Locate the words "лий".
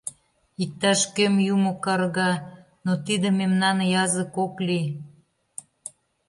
4.67-4.87